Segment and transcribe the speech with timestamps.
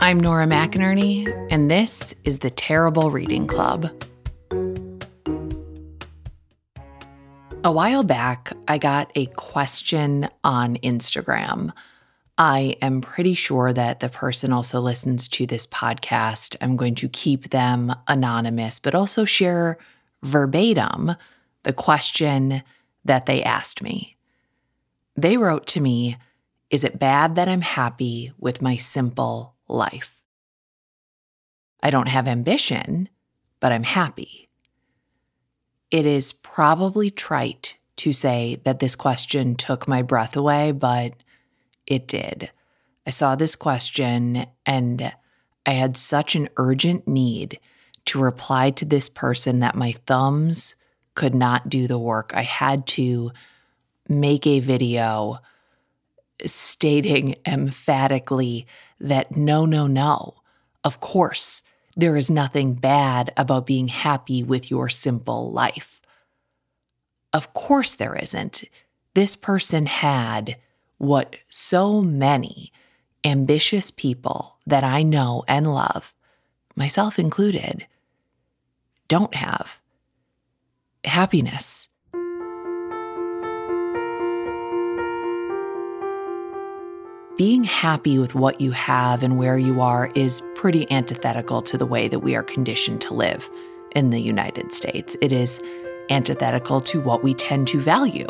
[0.00, 3.90] I'm Nora McInerny, and this is the Terrible Reading Club.
[7.64, 11.72] A while back, I got a question on Instagram.
[12.38, 16.54] I am pretty sure that the person also listens to this podcast.
[16.60, 19.78] I'm going to keep them anonymous, but also share
[20.22, 21.16] verbatim
[21.64, 22.62] the question
[23.04, 24.16] that they asked me.
[25.16, 26.18] They wrote to me,
[26.70, 30.16] Is it bad that I'm happy with my simple life?
[31.82, 33.08] I don't have ambition,
[33.60, 34.48] but I'm happy.
[35.90, 41.14] It is probably trite to say that this question took my breath away, but
[41.86, 42.50] it did.
[43.06, 45.12] I saw this question and
[45.64, 47.58] I had such an urgent need
[48.06, 50.74] to reply to this person that my thumbs
[51.14, 52.32] could not do the work.
[52.34, 53.32] I had to
[54.08, 55.40] make a video
[56.44, 58.66] stating emphatically
[59.00, 60.34] that no, no, no.
[60.84, 61.62] Of course,
[61.96, 66.00] there is nothing bad about being happy with your simple life.
[67.32, 68.64] Of course, there isn't.
[69.14, 70.56] This person had
[70.98, 72.72] what so many
[73.24, 76.14] ambitious people that I know and love,
[76.76, 77.86] myself included,
[79.08, 79.80] don't have
[81.04, 81.88] happiness.
[87.38, 91.86] Being happy with what you have and where you are is pretty antithetical to the
[91.86, 93.48] way that we are conditioned to live
[93.94, 95.16] in the United States.
[95.22, 95.62] It is
[96.10, 98.26] antithetical to what we tend to value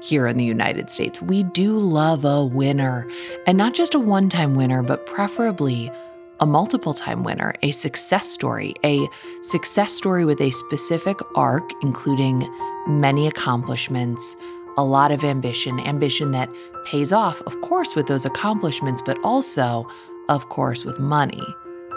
[0.00, 1.20] here in the United States.
[1.20, 3.08] We do love a winner,
[3.48, 5.90] and not just a one time winner, but preferably
[6.38, 9.08] a multiple time winner, a success story, a
[9.40, 12.48] success story with a specific arc, including
[12.86, 14.36] many accomplishments,
[14.76, 16.48] a lot of ambition, ambition that
[16.84, 19.86] pays off, of course, with those accomplishments, but also,
[20.28, 21.42] of course, with money.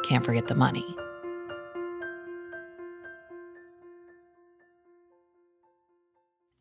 [0.04, 0.86] Can't forget the money.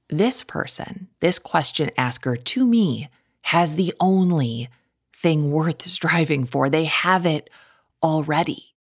[0.09, 3.09] This person, this question asker to me,
[3.43, 4.69] has the only
[5.13, 6.69] thing worth striving for.
[6.69, 7.51] They have it
[8.03, 8.74] already?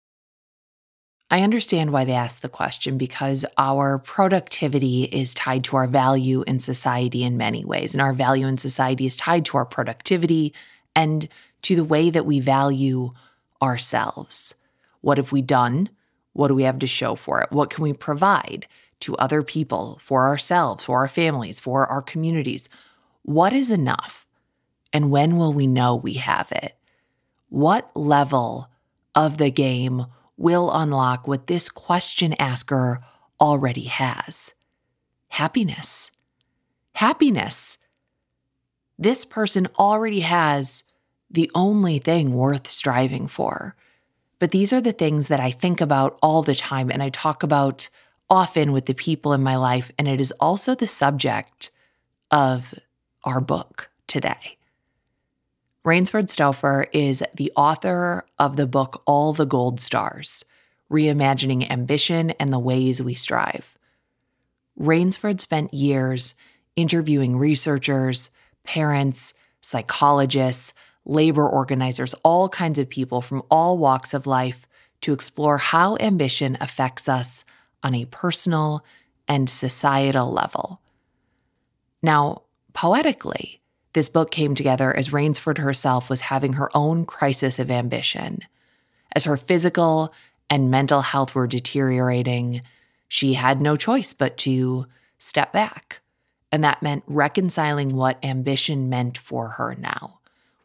[1.34, 6.44] I understand why they ask the question because our productivity is tied to our value
[6.46, 7.92] in society in many ways.
[7.92, 10.54] And our value in society is tied to our productivity
[10.94, 11.28] and
[11.62, 13.10] to the way that we value
[13.60, 14.54] ourselves.
[15.00, 15.88] What have we done?
[16.34, 17.50] What do we have to show for it?
[17.50, 18.68] What can we provide
[19.00, 22.68] to other people, for ourselves, for our families, for our communities?
[23.22, 24.24] What is enough?
[24.92, 26.76] And when will we know we have it?
[27.48, 28.70] What level
[29.16, 30.06] of the game
[30.36, 33.00] will unlock what this question asker
[33.40, 34.54] already has
[35.34, 36.12] happiness.
[36.94, 37.76] Happiness.
[38.96, 40.84] This person already has
[41.28, 43.74] the only thing worth striving for.
[44.38, 47.42] But these are the things that I think about all the time and I talk
[47.42, 47.88] about
[48.30, 49.90] often with the people in my life.
[49.98, 51.72] And it is also the subject
[52.30, 52.72] of
[53.24, 54.56] our book today.
[55.84, 60.46] Rainesford Stauffer is the author of the book All the Gold Stars
[60.90, 63.76] Reimagining Ambition and the Ways We Strive.
[64.80, 66.36] Rainesford spent years
[66.74, 68.30] interviewing researchers,
[68.64, 70.72] parents, psychologists,
[71.04, 74.66] labor organizers, all kinds of people from all walks of life
[75.02, 77.44] to explore how ambition affects us
[77.82, 78.82] on a personal
[79.28, 80.80] and societal level.
[82.02, 83.60] Now, poetically,
[83.94, 88.40] this book came together as Rainesford herself was having her own crisis of ambition.
[89.12, 90.12] As her physical
[90.50, 92.60] and mental health were deteriorating,
[93.08, 94.86] she had no choice but to
[95.18, 96.00] step back.
[96.50, 100.18] And that meant reconciling what ambition meant for her now,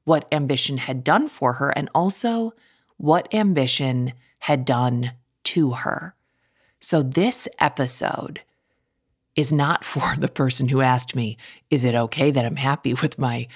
[0.04, 2.54] what ambition had done for her, and also
[2.98, 5.14] what ambition had done
[5.46, 6.16] to her.
[6.80, 8.42] So, this episode
[9.40, 11.38] is not for the person who asked me,
[11.72, 13.48] Is it okay that I'm happy with my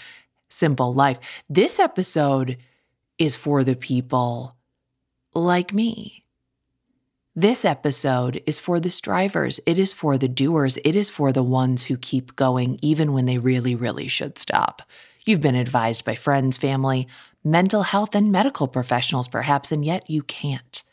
[0.47, 1.19] simple life?
[1.49, 2.57] This episode
[3.17, 4.55] is for the people
[5.35, 6.23] like me.
[7.35, 9.59] This episode is for the strivers.
[9.65, 10.77] It is for the doers.
[10.85, 14.83] It is for the ones who keep going even when they really, really should stop.
[15.25, 17.09] You've been advised by friends, family,
[17.43, 20.83] mental health, and medical professionals, perhaps, and yet you can't.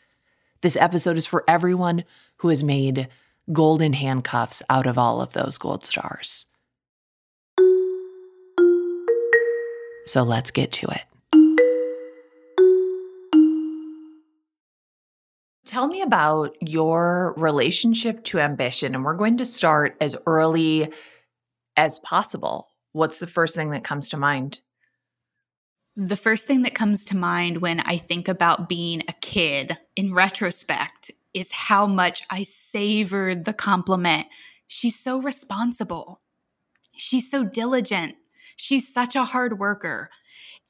[0.61, 2.03] This episode is for everyone
[2.37, 3.07] who has made
[3.51, 6.45] golden handcuffs out of all of those gold stars.
[10.05, 11.05] So let's get to it.
[15.65, 18.93] Tell me about your relationship to ambition.
[18.93, 20.91] And we're going to start as early
[21.77, 22.67] as possible.
[22.91, 24.61] What's the first thing that comes to mind?
[25.95, 30.13] The first thing that comes to mind when I think about being a kid in
[30.13, 34.27] retrospect is how much I savored the compliment.
[34.67, 36.21] She's so responsible.
[36.95, 38.15] She's so diligent.
[38.55, 40.09] She's such a hard worker.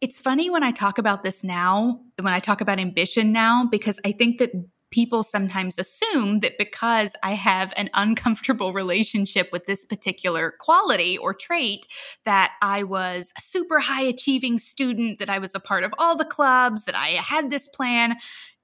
[0.01, 3.99] It's funny when I talk about this now, when I talk about ambition now, because
[4.05, 4.51] I think that
[4.91, 11.33] people sometimes assume that because I have an uncomfortable relationship with this particular quality or
[11.33, 11.85] trait,
[12.25, 16.17] that I was a super high achieving student, that I was a part of all
[16.17, 18.17] the clubs, that I had this plan.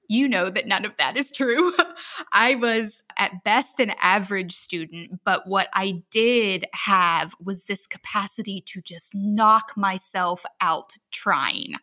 [0.08, 1.74] You know that none of that is true.
[2.34, 8.62] I was at best an average student, but what I did have was this capacity
[8.68, 11.76] to just knock myself out trying.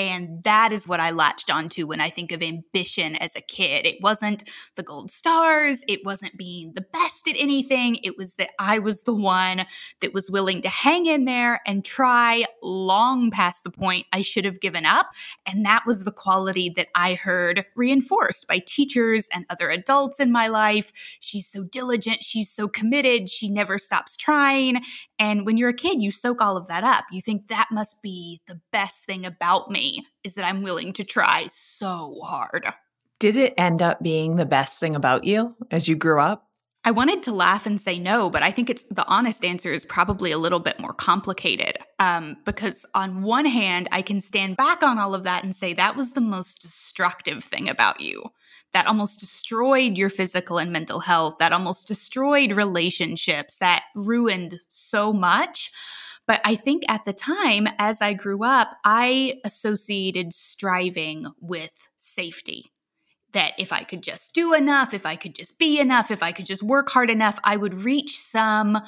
[0.00, 3.84] And that is what I latched onto when I think of ambition as a kid.
[3.84, 7.96] It wasn't the gold stars, it wasn't being the best at anything.
[8.02, 9.66] It was that I was the one
[10.00, 14.46] that was willing to hang in there and try long past the point I should
[14.46, 15.10] have given up.
[15.44, 20.32] And that was the quality that I heard reinforced by teachers and other adults in
[20.32, 20.92] my life.
[21.20, 24.80] She's so diligent, she's so committed, she never stops trying.
[25.18, 27.04] And when you're a kid, you soak all of that up.
[27.12, 29.89] You think that must be the best thing about me
[30.24, 32.66] is that I'm willing to try so hard.
[33.18, 36.46] Did it end up being the best thing about you as you grew up?
[36.82, 39.84] I wanted to laugh and say no, but I think it's the honest answer is
[39.84, 41.76] probably a little bit more complicated.
[41.98, 45.74] Um, because on one hand, I can stand back on all of that and say
[45.74, 48.30] that was the most destructive thing about you
[48.72, 55.12] that almost destroyed your physical and mental health, that almost destroyed relationships, that ruined so
[55.12, 55.70] much.
[56.30, 62.70] But I think at the time, as I grew up, I associated striving with safety.
[63.32, 66.30] That if I could just do enough, if I could just be enough, if I
[66.30, 68.78] could just work hard enough, I would reach some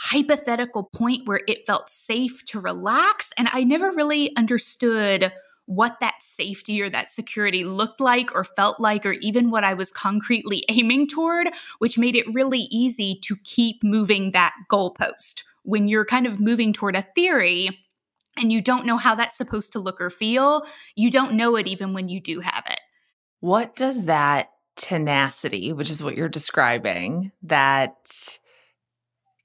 [0.00, 3.30] hypothetical point where it felt safe to relax.
[3.38, 5.32] And I never really understood
[5.66, 9.74] what that safety or that security looked like or felt like, or even what I
[9.74, 11.46] was concretely aiming toward,
[11.78, 15.42] which made it really easy to keep moving that goalpost.
[15.68, 17.78] When you're kind of moving toward a theory
[18.36, 20.62] and you don't know how that's supposed to look or feel,
[20.96, 22.80] you don't know it even when you do have it.
[23.40, 28.38] What does that tenacity, which is what you're describing, that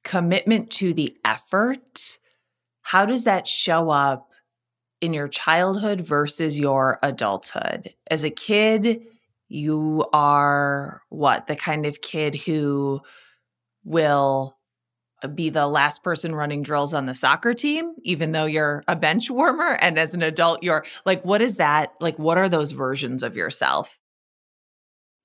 [0.04, 2.20] commitment to the effort,
[2.84, 4.30] how does that show up
[5.04, 7.94] in your childhood versus your adulthood.
[8.10, 9.02] As a kid,
[9.50, 11.48] you are what?
[11.48, 13.02] The kind of kid who
[13.84, 14.56] will
[15.28, 19.30] be the last person running drills on the soccer team, even though you're a bench
[19.30, 19.78] warmer.
[19.82, 21.94] And as an adult, you're like, what is that?
[22.00, 24.00] Like, what are those versions of yourself?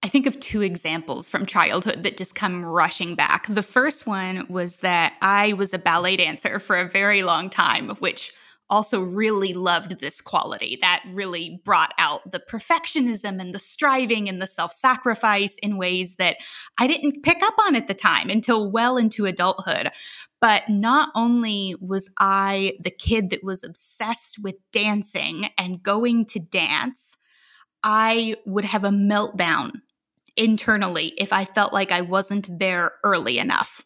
[0.03, 3.47] I think of two examples from childhood that just come rushing back.
[3.49, 7.91] The first one was that I was a ballet dancer for a very long time,
[7.97, 8.33] which
[8.71, 14.41] also really loved this quality that really brought out the perfectionism and the striving and
[14.41, 16.37] the self sacrifice in ways that
[16.79, 19.91] I didn't pick up on at the time until well into adulthood.
[20.41, 26.39] But not only was I the kid that was obsessed with dancing and going to
[26.39, 27.13] dance,
[27.83, 29.83] I would have a meltdown
[30.37, 33.85] internally if I felt like I wasn't there early enough.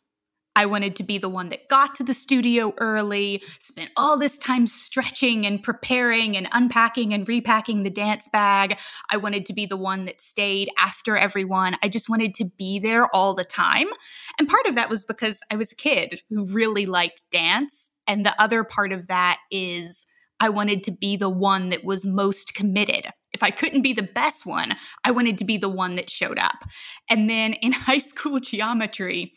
[0.54, 4.37] I wanted to be the one that got to the studio early, spent all this
[4.37, 8.78] time stretching and preparing and unpacking and repacking the dance bag.
[9.11, 11.76] I wanted to be the one that stayed after everyone.
[11.82, 13.88] I just wanted to be there all the time.
[14.38, 17.88] And part of that was because I was a kid who really liked dance.
[18.06, 20.04] And the other part of that is
[20.38, 23.06] I wanted to be the one that was most committed.
[23.32, 26.38] If I couldn't be the best one, I wanted to be the one that showed
[26.38, 26.64] up.
[27.09, 29.35] And then in high school geometry,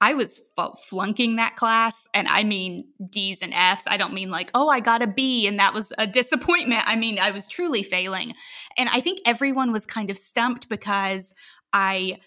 [0.00, 0.40] I was
[0.88, 2.06] flunking that class.
[2.12, 3.84] And I mean D's and F's.
[3.86, 6.82] I don't mean like, oh, I got a B and that was a disappointment.
[6.86, 8.34] I mean, I was truly failing.
[8.76, 11.32] And I think everyone was kind of stumped because
[11.72, 12.18] I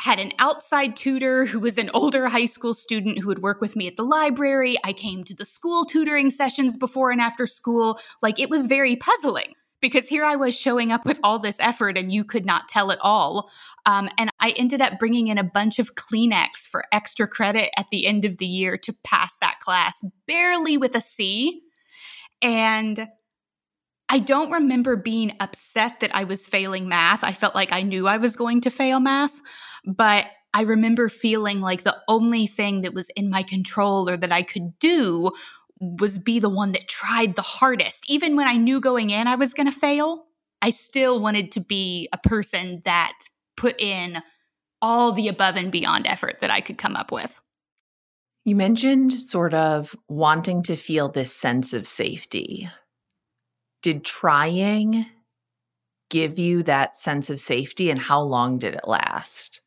[0.00, 3.76] had an outside tutor who was an older high school student who would work with
[3.76, 4.76] me at the library.
[4.84, 7.98] I came to the school tutoring sessions before and after school.
[8.22, 11.98] Like it was very puzzling because here I was showing up with all this effort
[11.98, 13.50] and you could not tell at all.
[13.84, 17.86] Um, and I ended up bringing in a bunch of Kleenex for extra credit at
[17.90, 21.62] the end of the year to pass that class, barely with a C.
[22.42, 23.08] And
[24.08, 27.24] I don't remember being upset that I was failing math.
[27.24, 29.42] I felt like I knew I was going to fail math,
[29.84, 34.32] but I remember feeling like the only thing that was in my control or that
[34.32, 35.32] I could do
[35.80, 38.08] was be the one that tried the hardest.
[38.08, 40.26] Even when I knew going in I was going to fail,
[40.62, 43.12] I still wanted to be a person that
[43.56, 44.22] put in
[44.80, 47.42] all the above and beyond effort that I could come up with.
[48.44, 52.68] You mentioned sort of wanting to feel this sense of safety.
[53.82, 55.06] Did trying
[56.10, 59.60] give you that sense of safety and how long did it last?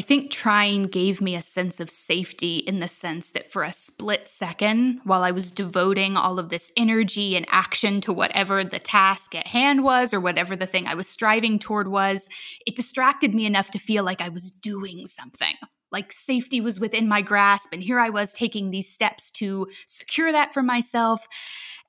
[0.00, 3.70] I think trying gave me a sense of safety in the sense that for a
[3.70, 8.78] split second, while I was devoting all of this energy and action to whatever the
[8.78, 12.28] task at hand was or whatever the thing I was striving toward was,
[12.66, 15.54] it distracted me enough to feel like I was doing something.
[15.92, 20.32] Like safety was within my grasp, and here I was taking these steps to secure
[20.32, 21.28] that for myself.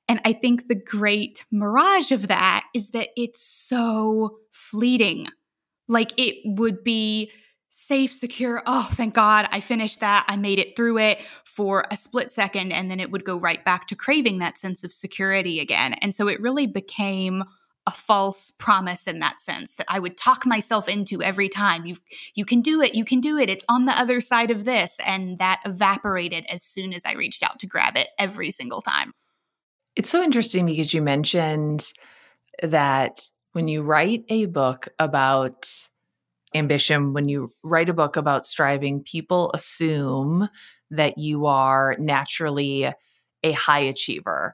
[0.06, 5.28] And I think the great mirage of that is that it's so fleeting.
[5.88, 7.32] Like it would be
[7.74, 8.62] safe, secure.
[8.66, 10.26] Oh, thank God I finished that.
[10.28, 12.70] I made it through it for a split second.
[12.70, 15.94] And then it would go right back to craving that sense of security again.
[15.94, 17.44] And so it really became
[17.86, 21.84] a false promise in that sense that I would talk myself into every time.
[21.86, 21.96] You
[22.34, 22.94] you can do it.
[22.94, 23.50] You can do it.
[23.50, 27.42] It's on the other side of this and that evaporated as soon as I reached
[27.42, 29.14] out to grab it every single time.
[29.96, 31.92] It's so interesting because you mentioned
[32.62, 35.88] that when you write a book about
[36.54, 40.48] ambition, when you write a book about striving, people assume
[40.90, 42.92] that you are naturally
[43.42, 44.52] a high achiever.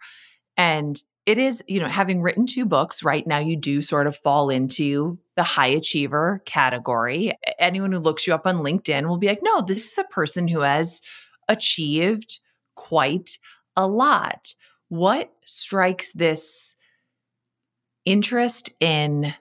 [0.56, 4.16] And it is, you know, having written two books right now, you do sort of
[4.16, 7.32] fall into the high achiever category.
[7.58, 10.48] Anyone who looks you up on LinkedIn will be like, no, this is a person
[10.48, 11.02] who has
[11.48, 12.40] achieved
[12.76, 13.38] quite
[13.76, 14.54] a lot.
[14.88, 16.74] What strikes this
[18.06, 19.34] interest in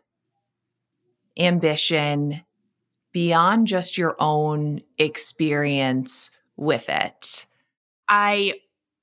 [1.39, 2.41] ambition
[3.11, 7.45] beyond just your own experience with it?
[8.07, 8.55] I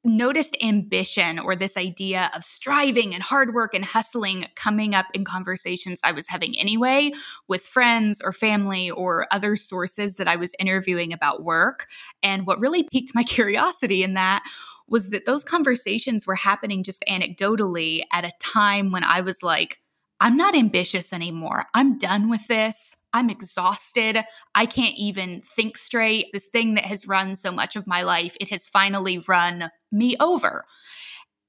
[0.05, 5.25] noticed ambition or this idea of striving and hard work and hustling coming up in
[5.25, 7.13] conversations I was having anyway
[7.49, 11.87] with friends or family or other sources that I was interviewing about work.
[12.23, 14.43] And what really piqued my curiosity in that
[14.87, 19.81] was that those conversations were happening just anecdotally at a time when I was like,
[20.21, 21.65] I'm not ambitious anymore.
[21.73, 22.97] I'm done with this.
[23.15, 24.19] I'm exhausted.
[24.55, 26.27] I can't even think straight.
[26.33, 30.17] This thing that has run so much of my life, it has finally run me
[30.21, 30.67] over.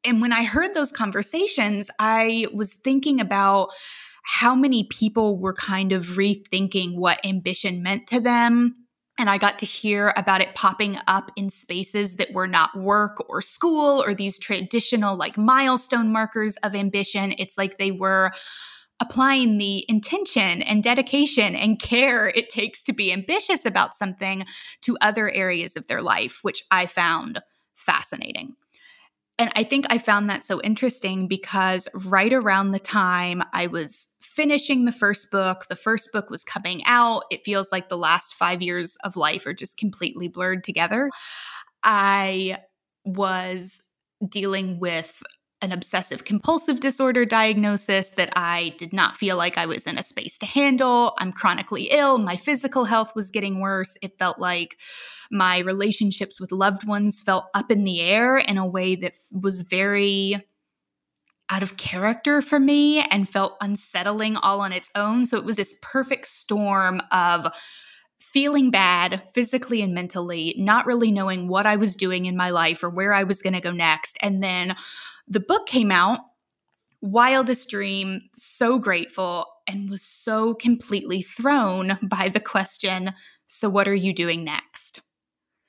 [0.06, 3.70] And when I heard those conversations, I was thinking about
[4.24, 8.76] how many people were kind of rethinking what ambition meant to them.
[9.18, 13.24] And I got to hear about it popping up in spaces that were not work
[13.30, 17.34] or school or these traditional, like milestone markers of ambition.
[17.38, 18.32] It's like they were
[19.00, 24.46] applying the intention and dedication and care it takes to be ambitious about something
[24.82, 27.42] to other areas of their life, which I found
[27.76, 28.56] fascinating.
[29.38, 34.16] And I think I found that so interesting because right around the time I was
[34.22, 38.34] finishing the first book, the first book was coming out, it feels like the last
[38.34, 41.10] five years of life are just completely blurred together.
[41.84, 42.60] I
[43.04, 43.82] was
[44.28, 45.22] dealing with
[45.66, 50.04] an obsessive compulsive disorder diagnosis that I did not feel like I was in a
[50.04, 51.14] space to handle.
[51.18, 52.20] I'm chronically ill.
[52.20, 53.98] My physical health was getting worse.
[54.04, 54.78] It felt like
[55.32, 59.62] my relationships with loved ones felt up in the air in a way that was
[59.62, 60.38] very
[61.50, 65.26] out of character for me and felt unsettling all on its own.
[65.26, 67.52] So it was this perfect storm of
[68.20, 72.84] feeling bad physically and mentally, not really knowing what I was doing in my life
[72.84, 74.18] or where I was going to go next.
[74.22, 74.76] And then
[75.28, 76.20] the book came out,
[77.02, 83.14] wildest dream, so grateful, and was so completely thrown by the question
[83.48, 85.02] so, what are you doing next?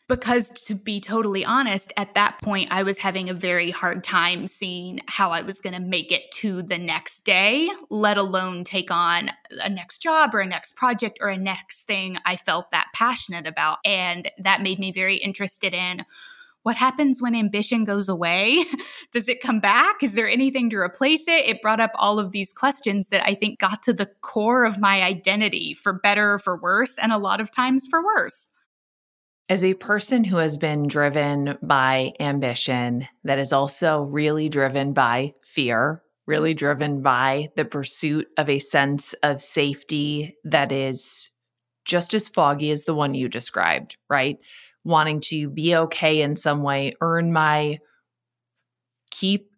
[0.09, 4.47] Because to be totally honest, at that point, I was having a very hard time
[4.47, 8.91] seeing how I was going to make it to the next day, let alone take
[8.91, 12.87] on a next job or a next project or a next thing I felt that
[12.95, 13.79] passionate about.
[13.85, 16.05] And that made me very interested in
[16.67, 18.65] what happens when ambition goes away?
[19.13, 20.03] Does it come back?
[20.03, 21.47] Is there anything to replace it?
[21.47, 24.77] It brought up all of these questions that I think got to the core of
[24.77, 28.51] my identity for better or for worse, and a lot of times for worse.
[29.49, 35.35] As a person who has been driven by ambition, that is also really driven by
[35.45, 41.31] fear, really driven by the pursuit of a sense of safety that is
[41.85, 44.39] just as foggy as the one you described, right?
[44.87, 47.79] Wanting to be okay in some way, earn my
[49.11, 49.51] keep,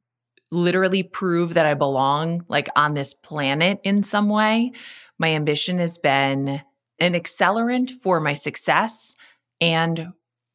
[0.51, 4.73] literally prove that I belong like on this planet in some way.
[5.19, 6.63] My ambition has been
[6.99, 9.15] an accelerant for my success
[9.61, 10.09] and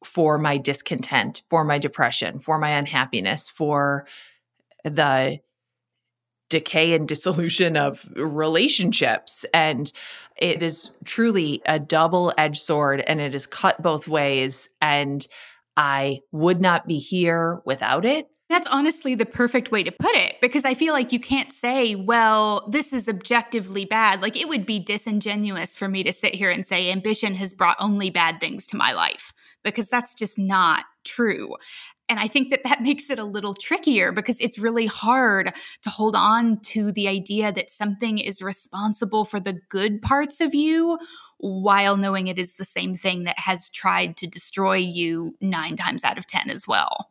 [0.04, 4.06] for my discontent, for my depression, for my unhappiness, for
[4.82, 5.38] the
[6.48, 9.44] decay and dissolution of relationships.
[9.52, 9.90] And
[10.36, 14.68] it is truly a double edged sword and it is cut both ways.
[14.80, 15.26] And
[15.76, 18.28] I would not be here without it.
[18.50, 21.94] That's honestly the perfect way to put it because I feel like you can't say,
[21.94, 24.20] well, this is objectively bad.
[24.20, 27.76] Like it would be disingenuous for me to sit here and say ambition has brought
[27.80, 29.32] only bad things to my life
[29.62, 31.56] because that's just not true.
[32.08, 35.90] And I think that that makes it a little trickier because it's really hard to
[35.90, 40.98] hold on to the idea that something is responsible for the good parts of you
[41.38, 46.04] while knowing it is the same thing that has tried to destroy you nine times
[46.04, 47.10] out of 10 as well.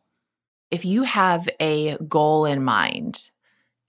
[0.70, 3.30] If you have a goal in mind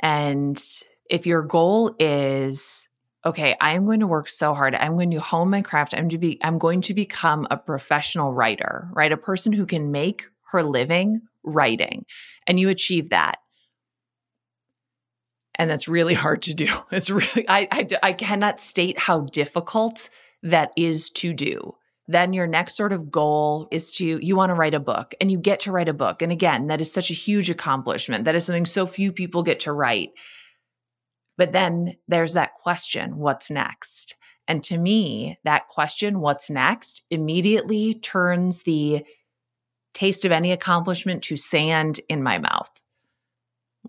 [0.01, 0.63] and
[1.11, 2.89] if your goal is
[3.25, 4.75] okay i'm going to work so hard.
[4.75, 5.95] I'm going to hone my craft.
[5.95, 9.13] I'm to be i'm going to become a professional writer right?
[9.13, 12.07] A person who can make her living writing
[12.47, 13.39] and you achieve that.
[15.57, 16.69] And that's really hard to do.
[16.91, 20.09] It's really i i, I cannot state how difficult
[20.43, 21.75] that is to do.
[22.07, 25.31] Then your next sort of goal is to you want to write a book and
[25.31, 26.23] you get to write a book.
[26.23, 28.25] And again that is such a huge accomplishment.
[28.25, 30.11] That is something so few people get to write.
[31.37, 34.17] But then there's that question what's next?
[34.47, 39.05] And to me that question what's next immediately turns the
[39.95, 42.71] taste of any accomplishment to sand in my mouth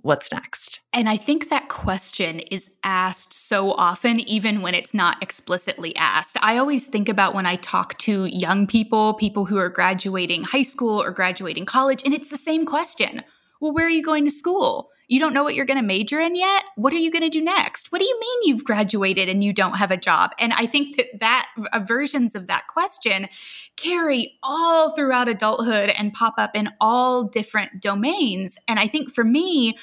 [0.01, 0.81] what's next?
[0.93, 6.37] And I think that question is asked so often, even when it's not explicitly asked.
[6.41, 10.61] I always think about when I talk to young people, people who are graduating high
[10.61, 13.23] school or graduating college, and it's the same question.
[13.59, 14.91] Well, where are you going to school?
[15.07, 16.63] You don't know what you're going to major in yet?
[16.75, 17.91] What are you going to do next?
[17.91, 20.31] What do you mean you've graduated and you don't have a job?
[20.39, 23.27] And I think that that uh, versions of that question
[23.75, 28.57] carry all throughout adulthood and pop up in all different domains.
[28.67, 29.77] And I think for me,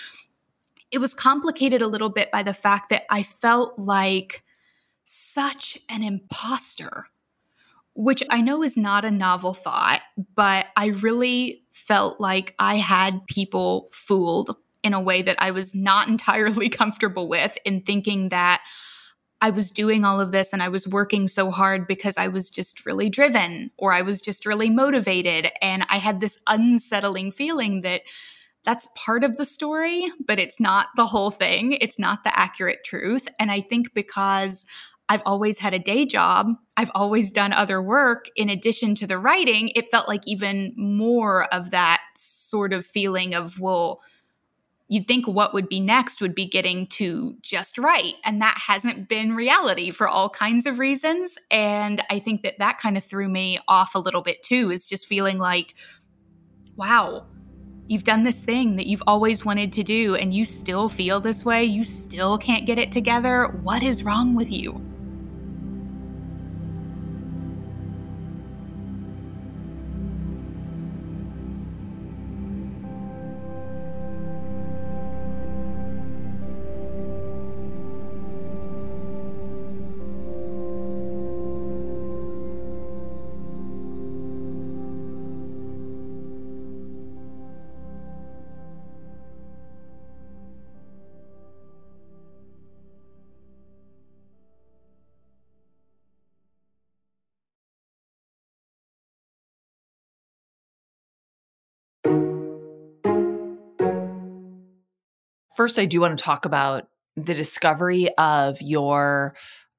[0.91, 4.43] it was complicated a little bit by the fact that I felt like
[5.05, 7.07] such an imposter
[7.95, 10.01] which I know is not a novel thought,
[10.35, 15.75] but I really felt like I had people fooled in a way that I was
[15.75, 18.63] not entirely comfortable with in thinking that
[19.41, 22.49] I was doing all of this and I was working so hard because I was
[22.49, 25.51] just really driven or I was just really motivated.
[25.61, 28.03] And I had this unsettling feeling that
[28.65, 31.73] that's part of the story, but it's not the whole thing.
[31.73, 33.29] It's not the accurate truth.
[33.41, 34.65] And I think because
[35.09, 39.19] I've always had a day job, I've always done other work in addition to the
[39.19, 44.01] writing, it felt like even more of that sort of feeling of, well,
[44.93, 48.13] you'd think what would be next would be getting to just right.
[48.25, 51.39] And that hasn't been reality for all kinds of reasons.
[51.51, 54.87] And I think that that kind of threw me off a little bit too, is
[54.87, 55.77] just feeling like,
[56.77, 57.27] wow,
[57.89, 61.43] you've done this thing that you've always wanted to do and you still feel this
[61.43, 61.65] way.
[61.65, 63.47] You still can't get it together.
[63.63, 64.92] What is wrong with you?
[105.63, 109.37] First, I do want to talk about the discovery of your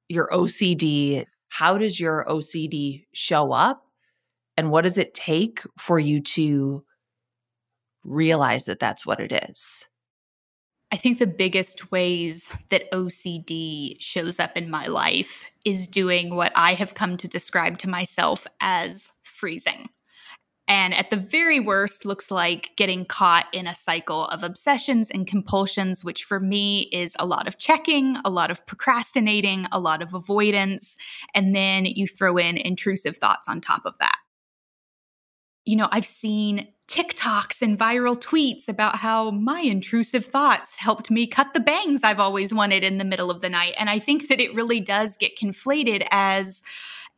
[0.08, 1.26] your OCD.
[1.50, 3.84] How does your OCD show up?
[4.56, 6.84] And what does it take for you to
[8.02, 9.86] realize that that's what it is?
[10.90, 16.52] I think the biggest ways that OCD shows up in my life is doing what
[16.56, 19.90] I have come to describe to myself as freezing
[20.66, 25.26] and at the very worst looks like getting caught in a cycle of obsessions and
[25.26, 30.02] compulsions which for me is a lot of checking a lot of procrastinating a lot
[30.02, 30.96] of avoidance
[31.34, 34.18] and then you throw in intrusive thoughts on top of that
[35.64, 41.26] you know i've seen TikToks and viral tweets about how my intrusive thoughts helped me
[41.26, 43.74] cut the bangs I've always wanted in the middle of the night.
[43.78, 46.62] And I think that it really does get conflated as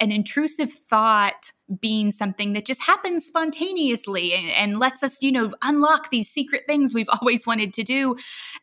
[0.00, 5.52] an intrusive thought being something that just happens spontaneously and, and, lets us, you know,
[5.62, 8.16] unlock these secret things we've always wanted to do.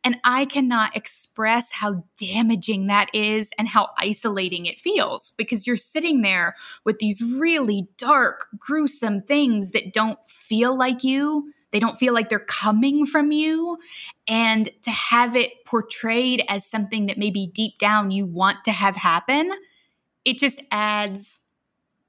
[0.04, 5.76] And I cannot express how damaging that is and how isolating it feels because you're
[5.76, 11.52] sitting there with these really dark, gruesome things that don't feel like you.
[11.72, 13.80] They don't feel like they're coming from you.
[14.28, 18.96] And to have it portrayed as something that maybe deep down you want to have
[18.96, 19.52] happen,
[20.26, 21.42] it just adds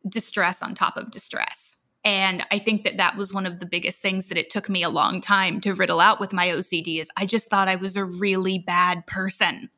[0.08, 1.80] distress on top of distress.
[2.04, 4.82] And I think that that was one of the biggest things that it took me
[4.82, 7.96] a long time to riddle out with my OCD is I just thought I was
[7.96, 9.70] a really bad person.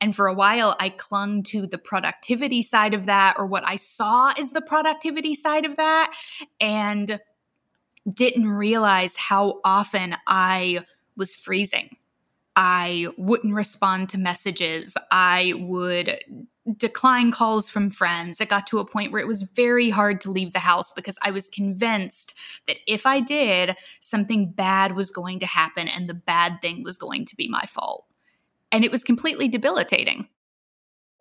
[0.00, 3.76] And for a while, I clung to the productivity side of that or what I
[3.76, 6.14] saw as the productivity side of that
[6.60, 7.20] and
[8.10, 10.86] didn't realize how often I
[11.16, 11.96] was freezing.
[12.56, 14.96] I wouldn't respond to messages.
[15.10, 16.18] I would
[16.76, 18.40] decline calls from friends.
[18.40, 21.18] It got to a point where it was very hard to leave the house because
[21.22, 22.34] I was convinced
[22.66, 26.98] that if I did, something bad was going to happen and the bad thing was
[26.98, 28.06] going to be my fault.
[28.70, 30.28] And it was completely debilitating.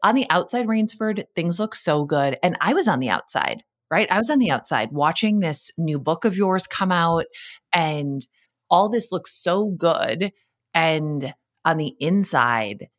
[0.04, 2.38] On the outside, Rainesford, things look so good.
[2.44, 4.12] And I was on the outside, right?
[4.12, 7.26] I was on the outside watching this new book of yours come out,
[7.74, 8.26] and
[8.70, 10.32] all this looks so good.
[10.74, 11.34] And
[11.66, 12.90] on the inside,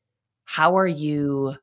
[0.45, 1.57] how are you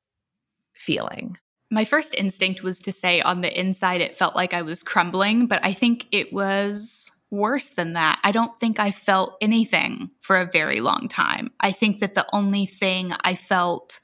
[0.75, 1.37] feeling?
[1.71, 5.47] My first instinct was to say on the inside, it felt like I was crumbling,
[5.47, 8.19] but I think it was worse than that.
[8.23, 11.51] I don't think I felt anything for a very long time.
[11.59, 13.99] I think that the only thing I felt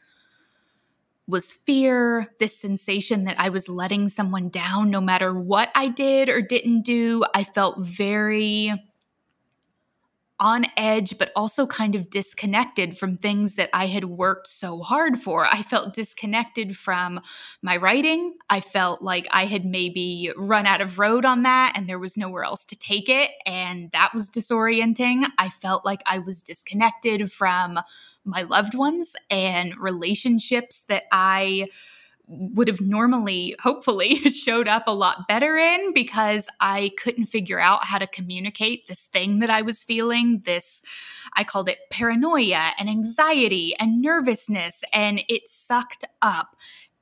[1.28, 6.30] was fear, this sensation that I was letting someone down no matter what I did
[6.30, 7.24] or didn't do.
[7.34, 8.74] I felt very
[10.42, 15.20] on edge, but also kind of disconnected from things that I had worked so hard
[15.20, 15.46] for.
[15.46, 17.22] I felt disconnected from
[17.62, 18.34] my writing.
[18.50, 22.18] I felt like I had maybe run out of road on that and there was
[22.18, 23.30] nowhere else to take it.
[23.46, 25.28] And that was disorienting.
[25.38, 27.80] I felt like I was disconnected from
[28.26, 31.68] my loved ones and relationships that I
[32.32, 37.86] would have normally, hopefully, showed up a lot better in because I couldn't figure out
[37.86, 40.41] how to communicate this thing that I was feeling.
[40.46, 40.82] This,
[41.36, 46.56] I called it paranoia and anxiety and nervousness, and it sucked up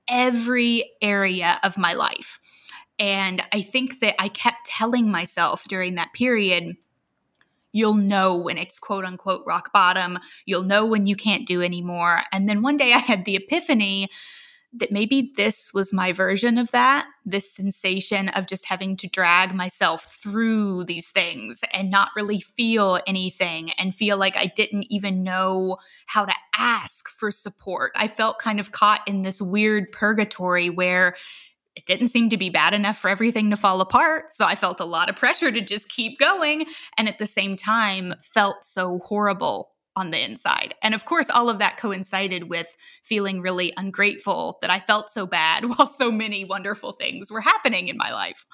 [0.07, 2.39] every area of my life.
[2.97, 6.75] And I think that I kept telling myself during that period,
[7.71, 10.17] you'll know when it's quote unquote rock bottom.
[10.45, 12.21] You'll know when you can't do anymore.
[12.31, 14.09] And then one day I had the epiphany
[14.73, 19.53] that maybe this was my version of that this sensation of just having to drag
[19.53, 25.23] myself through these things and not really feel anything and feel like I didn't even
[25.23, 25.77] know
[26.07, 27.91] how to ask for support.
[27.95, 31.15] I felt kind of caught in this weird purgatory where
[31.75, 34.33] it didn't seem to be bad enough for everything to fall apart.
[34.33, 36.65] So I felt a lot of pressure to just keep going.
[36.97, 40.75] And at the same time, felt so horrible on the inside.
[40.81, 45.25] And of course, all of that coincided with feeling really ungrateful that I felt so
[45.25, 48.45] bad while so many wonderful things were happening in my life.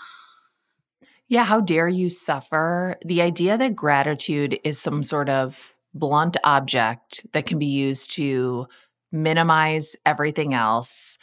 [1.27, 2.97] Yeah, how dare you suffer?
[3.03, 8.67] The idea that gratitude is some sort of blunt object that can be used to
[9.11, 11.17] minimize everything else.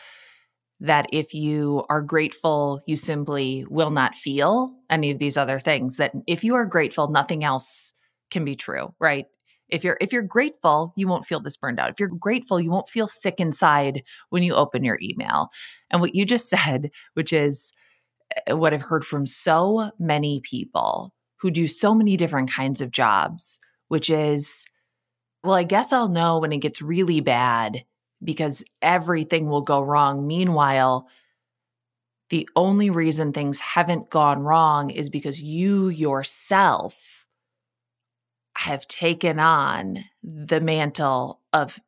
[0.80, 5.98] That if you are grateful, you simply will not feel any of these other things.
[5.98, 7.92] That if you are grateful, nothing else
[8.30, 9.26] can be true, right?
[9.72, 11.90] If you're if you're grateful you won't feel this burned out.
[11.90, 15.50] If you're grateful you won't feel sick inside when you open your email.
[15.90, 17.72] And what you just said which is
[18.46, 22.90] eh, what i've heard from so many people who do so many different kinds of
[22.92, 23.58] jobs
[23.88, 24.64] which is
[25.44, 27.84] well i guess i'll know when it gets really bad
[28.24, 30.26] because everything will go wrong.
[30.26, 31.08] Meanwhile
[32.30, 37.11] the only reason things haven't gone wrong is because you yourself
[38.56, 41.80] have taken on the mantle of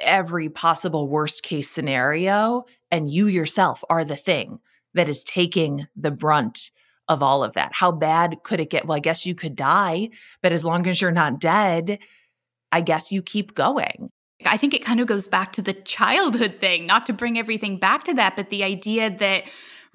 [0.00, 2.64] every possible worst case scenario.
[2.90, 4.60] And you yourself are the thing
[4.94, 6.70] that is taking the brunt
[7.08, 7.72] of all of that.
[7.72, 8.86] How bad could it get?
[8.86, 10.08] Well, I guess you could die,
[10.42, 11.98] but as long as you're not dead,
[12.72, 14.10] I guess you keep going.
[14.44, 17.78] I think it kind of goes back to the childhood thing, not to bring everything
[17.78, 19.44] back to that, but the idea that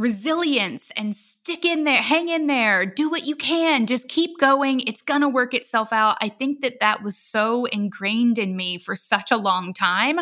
[0.01, 4.79] resilience and stick in there, hang in there, do what you can, just keep going.
[4.81, 6.17] It's going to work itself out.
[6.19, 10.19] I think that that was so ingrained in me for such a long time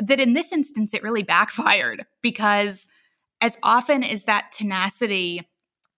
[0.00, 2.86] that in this instance, it really backfired because
[3.42, 5.42] as often as that tenacity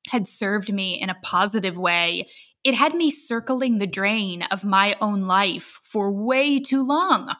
[0.08, 2.28] had served me in a positive way,
[2.64, 7.32] it had me circling the drain of my own life for way too long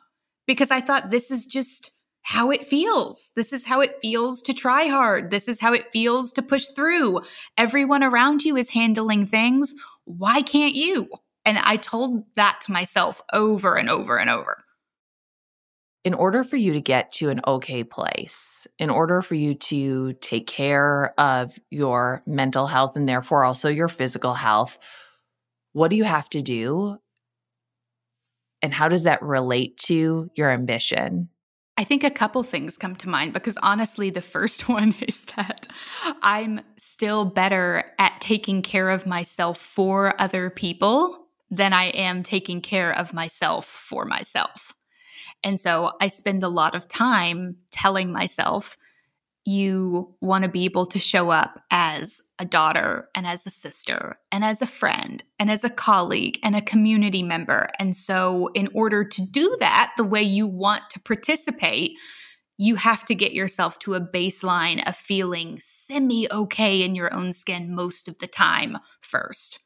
[0.46, 1.90] because I thought this is just
[2.31, 3.33] how it feels.
[3.35, 5.33] This is how it feels to try hard.
[5.33, 7.23] This is how it feels to push through.
[7.59, 9.75] Everyone around you is handling things.
[10.05, 11.09] Why can't you?
[11.45, 14.62] And I told that to myself over and over and over.
[16.05, 20.12] In order for you to get to an okay place, in order for you to
[20.21, 24.79] take care of your mental health and therefore also your physical health,
[25.73, 26.97] what do you have to do?
[28.62, 31.29] And how does that relate to your ambition?
[31.81, 35.66] I think a couple things come to mind because honestly, the first one is that
[36.21, 42.61] I'm still better at taking care of myself for other people than I am taking
[42.61, 44.75] care of myself for myself.
[45.43, 48.77] And so I spend a lot of time telling myself,
[49.51, 54.19] you want to be able to show up as a daughter and as a sister
[54.31, 57.69] and as a friend and as a colleague and a community member.
[57.79, 61.93] And so, in order to do that the way you want to participate,
[62.57, 67.33] you have to get yourself to a baseline of feeling semi okay in your own
[67.33, 69.61] skin most of the time first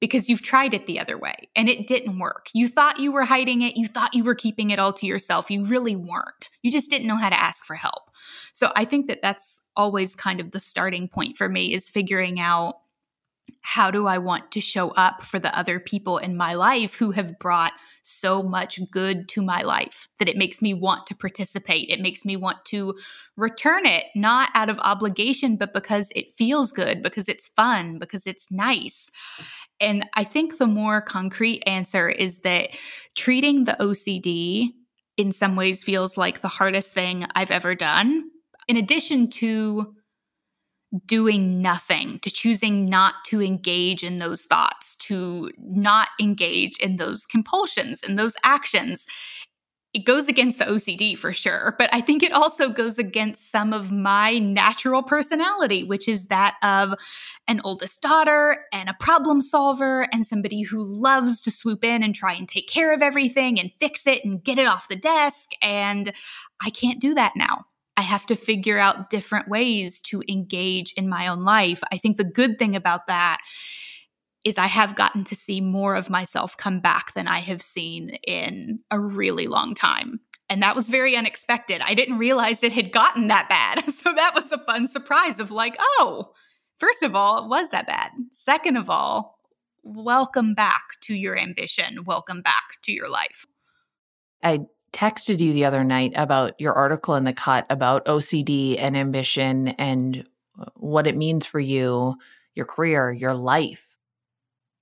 [0.00, 2.48] because you've tried it the other way and it didn't work.
[2.52, 5.50] You thought you were hiding it, you thought you were keeping it all to yourself.
[5.50, 6.50] You really weren't.
[6.62, 8.03] You just didn't know how to ask for help.
[8.52, 12.40] So I think that that's always kind of the starting point for me is figuring
[12.40, 12.78] out
[13.60, 17.10] how do I want to show up for the other people in my life who
[17.12, 21.88] have brought so much good to my life that it makes me want to participate.
[21.88, 22.94] It makes me want to
[23.36, 28.26] return it, not out of obligation, but because it feels good, because it's fun, because
[28.26, 29.10] it's nice.
[29.80, 32.70] And I think the more concrete answer is that
[33.14, 34.72] treating the OCD
[35.16, 38.30] in some ways feels like the hardest thing I've ever done.
[38.68, 39.94] In addition to
[41.06, 47.26] doing nothing, to choosing not to engage in those thoughts, to not engage in those
[47.26, 49.04] compulsions and those actions
[49.94, 53.72] it goes against the OCD for sure, but I think it also goes against some
[53.72, 56.94] of my natural personality, which is that of
[57.46, 62.12] an oldest daughter and a problem solver and somebody who loves to swoop in and
[62.12, 65.50] try and take care of everything and fix it and get it off the desk.
[65.62, 66.12] And
[66.60, 67.66] I can't do that now.
[67.96, 71.80] I have to figure out different ways to engage in my own life.
[71.92, 73.38] I think the good thing about that
[74.44, 78.10] is I have gotten to see more of myself come back than I have seen
[78.26, 80.20] in a really long time.
[80.50, 81.80] And that was very unexpected.
[81.80, 83.84] I didn't realize it had gotten that bad.
[84.04, 86.34] So that was a fun surprise of like, oh,
[86.78, 88.10] first of all, it was that bad.
[88.32, 89.38] Second of all,
[89.82, 92.04] welcome back to your ambition.
[92.04, 93.46] Welcome back to your life.
[94.42, 98.96] I texted you the other night about your article in the cut about OCD and
[98.96, 100.26] ambition and
[100.58, 102.14] uh, what it means for you,
[102.54, 103.93] your career, your life.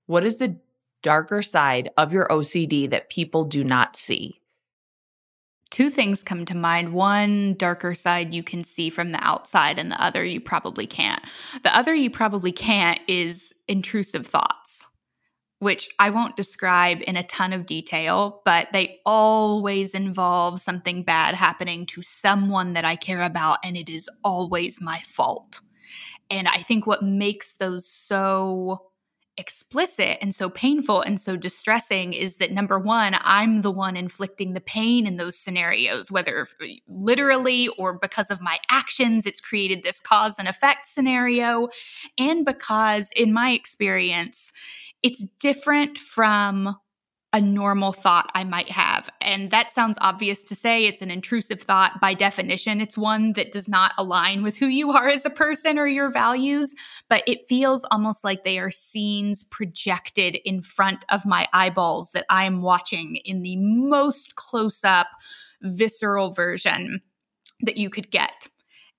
[0.05, 0.57] What is the
[1.01, 4.39] darker side of your OCD that people do not see?
[5.69, 6.93] Two things come to mind.
[6.93, 11.23] One darker side you can see from the outside, and the other you probably can't.
[11.63, 14.85] The other you probably can't is intrusive thoughts,
[15.57, 21.33] which I won't describe in a ton of detail, but they always involve something bad
[21.33, 25.59] happening to someone that I care about, and it is always my fault.
[26.29, 28.91] And I think what makes those so
[29.37, 34.53] explicit and so painful and so distressing is that number one, I'm the one inflicting
[34.53, 39.83] the pain in those scenarios, whether eh, literally or because of my actions, it's created
[39.83, 41.69] this cause and effect scenario.
[42.17, 44.51] And because, in my experience,
[45.01, 46.77] it's different from
[47.33, 49.09] a normal thought I might have.
[49.19, 50.85] And that sounds obvious to say.
[50.85, 52.79] It's an intrusive thought by definition.
[52.79, 56.11] It's one that does not align with who you are as a person or your
[56.11, 56.75] values,
[57.09, 62.25] but it feels almost like they are scenes projected in front of my eyeballs that
[62.29, 65.07] I am watching in the most close up,
[65.63, 67.01] visceral version
[67.61, 68.47] that you could get.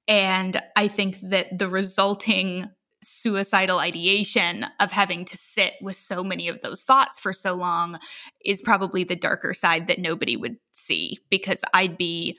[0.08, 2.68] And I think that the resulting
[3.04, 7.98] suicidal ideation of having to sit with so many of those thoughts for so long
[8.44, 12.36] is probably the darker side that nobody would see because I'd be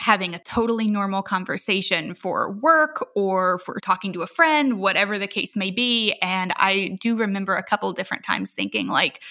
[0.00, 5.28] having a totally normal conversation for work or for talking to a friend, whatever the
[5.28, 6.14] case may be.
[6.20, 9.22] And I do remember a couple different times thinking, like,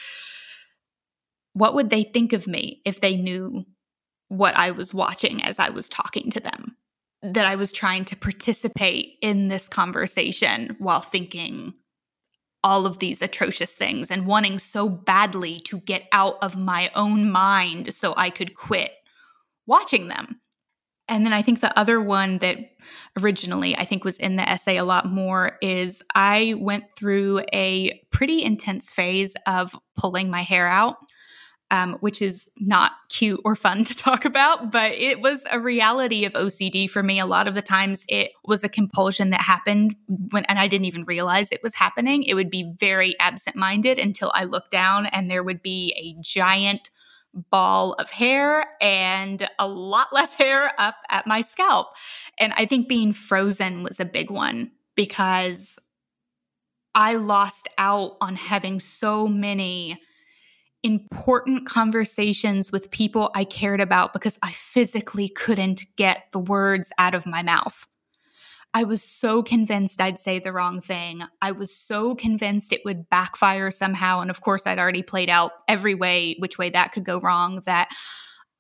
[1.54, 3.66] what would they think of me if they knew
[4.30, 6.78] what I was watching as I was talking to them?
[7.24, 11.74] That I was trying to participate in this conversation while thinking
[12.64, 17.30] all of these atrocious things and wanting so badly to get out of my own
[17.30, 18.92] mind so I could quit
[19.66, 20.40] watching them.
[21.10, 22.58] And then I think the other one that
[23.20, 28.02] originally I think was in the essay a lot more is I went through a
[28.12, 30.96] pretty intense phase of pulling my hair out
[31.74, 36.24] um, which is not cute or fun to talk about, but it was a reality
[36.24, 37.20] of OCD for me.
[37.20, 40.86] A lot of the times it was a compulsion that happened when, and I didn't
[40.86, 42.24] even realize it was happening.
[42.24, 46.22] It would be very absent minded until I looked down and there would be a
[46.22, 46.92] giant
[47.34, 51.88] ball of hair and a lot less hair up at my scalp.
[52.38, 55.80] And I think being frozen was a big one because
[56.94, 60.00] I lost out on having so many
[60.84, 67.16] important conversations with people I cared about because I physically couldn't get the words out
[67.16, 67.88] of my mouth.
[68.76, 71.22] I was so convinced I'd say the wrong thing.
[71.42, 74.20] I was so convinced it would backfire somehow.
[74.20, 77.62] And of course, I'd already played out every way, which way that could go wrong,
[77.66, 77.90] that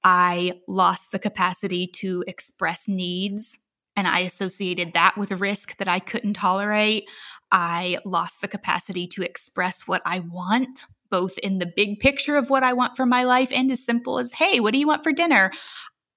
[0.04, 3.58] I lost the capacity to express needs.
[3.96, 7.06] And I associated that with a risk that I couldn't tolerate.
[7.52, 12.50] I lost the capacity to express what I want, both in the big picture of
[12.50, 15.04] what I want for my life and as simple as, hey, what do you want
[15.04, 15.52] for dinner?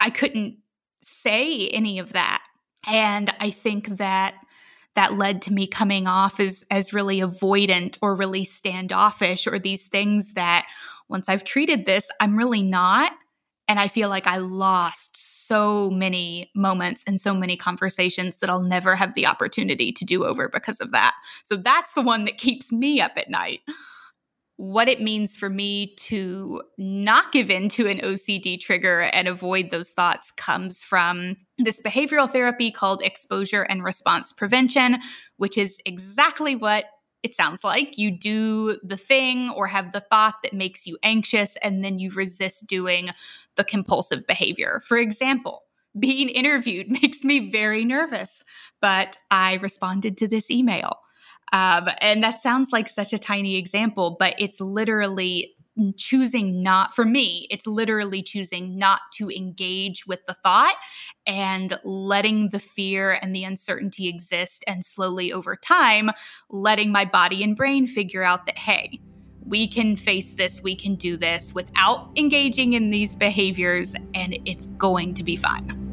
[0.00, 0.56] I couldn't
[1.02, 2.42] say any of that.
[2.86, 4.36] And I think that
[4.94, 9.82] that led to me coming off as as really avoidant or really standoffish or these
[9.82, 10.66] things that
[11.10, 13.12] once I've treated this, I'm really not.
[13.68, 18.62] And I feel like I lost so many moments and so many conversations that I'll
[18.62, 21.14] never have the opportunity to do over because of that.
[21.42, 23.60] So that's the one that keeps me up at night
[24.56, 29.70] what it means for me to not give in to an OCD trigger and avoid
[29.70, 34.98] those thoughts comes from this behavioral therapy called exposure and response prevention,
[35.36, 36.86] which is exactly what
[37.22, 37.98] it sounds like.
[37.98, 42.10] You do the thing or have the thought that makes you anxious, and then you
[42.12, 43.10] resist doing
[43.56, 44.80] the compulsive behavior.
[44.86, 45.64] For example,
[45.98, 48.42] being interviewed makes me very nervous,
[48.80, 51.00] but I responded to this email.
[51.52, 55.54] Um, and that sounds like such a tiny example, but it's literally
[55.96, 60.76] choosing not, for me, it's literally choosing not to engage with the thought
[61.26, 64.64] and letting the fear and the uncertainty exist.
[64.66, 66.10] And slowly over time,
[66.48, 69.00] letting my body and brain figure out that, hey,
[69.44, 74.66] we can face this, we can do this without engaging in these behaviors, and it's
[74.66, 75.85] going to be fine.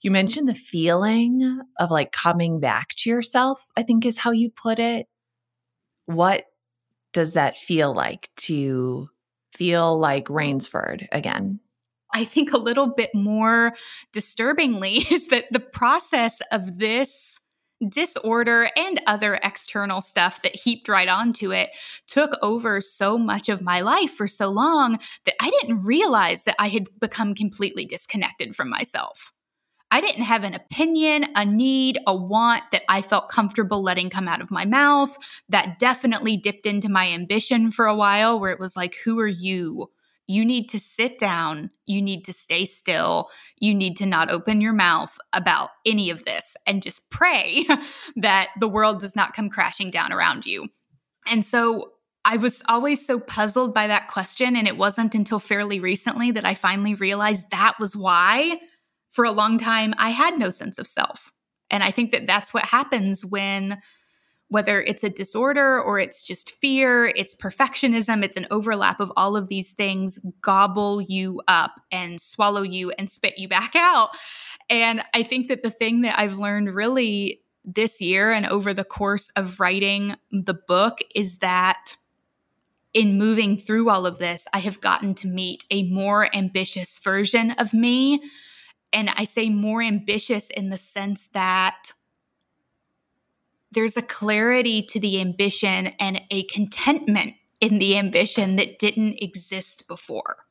[0.00, 4.50] You mentioned the feeling of like coming back to yourself, I think is how you
[4.50, 5.08] put it.
[6.06, 6.46] What
[7.12, 9.10] does that feel like to
[9.52, 11.60] feel like Rainesford again?
[12.12, 13.74] I think a little bit more
[14.12, 17.38] disturbingly is that the process of this
[17.86, 21.70] disorder and other external stuff that heaped right onto it
[22.08, 26.56] took over so much of my life for so long that I didn't realize that
[26.58, 29.32] I had become completely disconnected from myself.
[29.90, 34.28] I didn't have an opinion, a need, a want that I felt comfortable letting come
[34.28, 35.16] out of my mouth.
[35.48, 39.26] That definitely dipped into my ambition for a while, where it was like, who are
[39.26, 39.88] you?
[40.26, 41.70] You need to sit down.
[41.86, 43.30] You need to stay still.
[43.58, 47.66] You need to not open your mouth about any of this and just pray
[48.16, 50.68] that the world does not come crashing down around you.
[51.26, 51.92] And so
[52.26, 54.54] I was always so puzzled by that question.
[54.54, 58.60] And it wasn't until fairly recently that I finally realized that was why
[59.18, 61.32] for a long time, I had no sense of self.
[61.72, 63.82] And I think that that's what happens when,
[64.46, 69.34] whether it's a disorder or it's just fear, it's perfectionism, it's an overlap of all
[69.34, 74.10] of these things gobble you up and swallow you and spit you back out.
[74.70, 78.84] And I think that the thing that I've learned really this year and over the
[78.84, 81.96] course of writing the book is that
[82.94, 87.50] in moving through all of this, I have gotten to meet a more ambitious version
[87.50, 88.22] of me
[88.92, 91.92] and I say more ambitious in the sense that
[93.70, 99.86] there's a clarity to the ambition and a contentment in the ambition that didn't exist
[99.88, 100.44] before.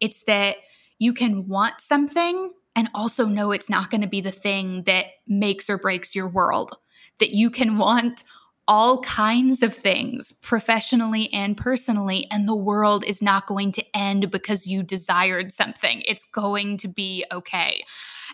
[0.00, 0.56] It's that
[0.98, 5.06] you can want something and also know it's not going to be the thing that
[5.26, 6.72] makes or breaks your world.
[7.18, 8.22] That you can want
[8.66, 14.30] all kinds of things professionally and personally, and the world is not going to end
[14.30, 16.02] because you desired something.
[16.06, 17.84] It's going to be okay.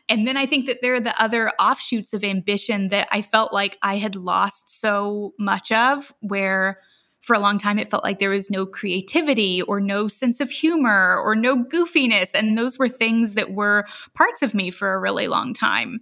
[0.08, 3.52] And then I think that there are the other offshoots of ambition that I felt
[3.52, 6.76] like I had lost so much of, where
[7.20, 10.50] for a long time it felt like there was no creativity or no sense of
[10.50, 12.30] humor or no goofiness.
[12.34, 16.00] And those were things that were parts of me for a really long time.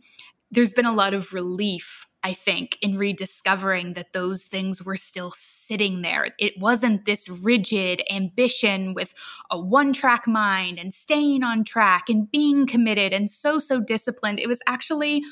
[0.51, 5.33] There's been a lot of relief I think, in rediscovering that those things were still
[5.37, 6.29] sitting there.
[6.39, 9.15] It wasn't this rigid ambition with
[9.51, 14.41] a one track mind and staying on track and being committed and so, so disciplined.
[14.41, 15.23] It was actually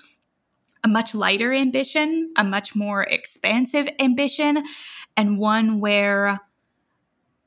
[0.84, 4.64] a much lighter ambition, a much more expansive ambition,
[5.16, 6.40] and one where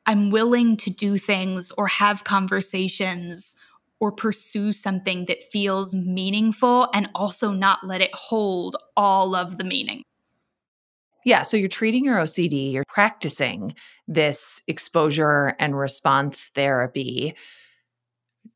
[0.06, 3.59] I'm willing to do things or have conversations
[4.00, 9.64] or pursue something that feels meaningful and also not let it hold all of the
[9.64, 10.04] meaning.
[11.26, 13.76] Yeah, so you're treating your OCD, you're practicing
[14.08, 17.36] this exposure and response therapy,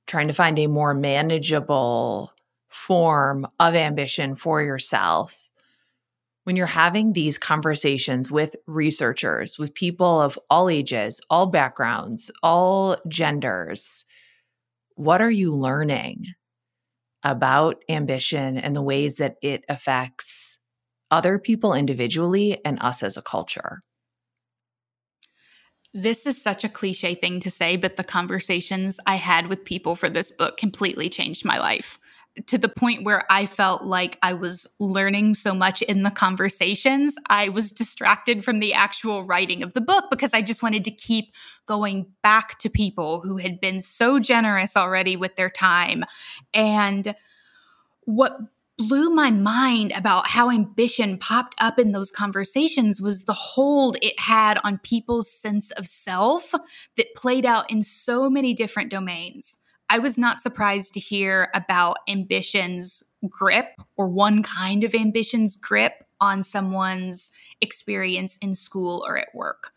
[0.07, 2.31] trying to find a more manageable
[2.69, 5.37] form of ambition for yourself.
[6.45, 12.97] When you're having these conversations with researchers, with people of all ages, all backgrounds, all
[13.07, 14.05] genders,
[14.95, 16.25] what are you learning
[17.23, 20.57] about ambition and the ways that it affects
[21.09, 23.81] other people individually and us as a culture?
[25.93, 29.95] This is such a cliche thing to say, but the conversations I had with people
[29.95, 31.99] for this book completely changed my life
[32.47, 37.15] to the point where I felt like I was learning so much in the conversations,
[37.29, 40.91] I was distracted from the actual writing of the book because I just wanted to
[40.91, 41.33] keep
[41.67, 46.05] going back to people who had been so generous already with their time.
[46.53, 47.15] And
[48.05, 48.37] what
[48.77, 54.19] blew my mind about how ambition popped up in those conversations was the hold it
[54.19, 56.51] had on people's sense of self
[56.97, 59.62] that played out in so many different domains.
[59.93, 66.03] I was not surprised to hear about ambition's grip or one kind of ambition's grip
[66.19, 67.29] on someone's
[67.61, 69.71] experience in school or at work.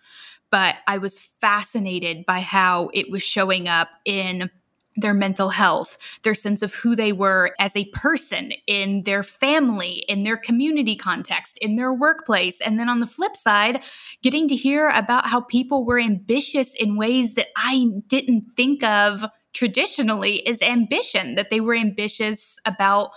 [0.51, 4.49] But I was fascinated by how it was showing up in
[4.97, 10.03] their mental health, their sense of who they were as a person in their family,
[10.09, 12.59] in their community context, in their workplace.
[12.63, 13.83] And then on the flip side,
[14.23, 19.27] getting to hear about how people were ambitious in ways that I didn't think of
[19.57, 23.11] traditionally is ambition, that they were ambitious about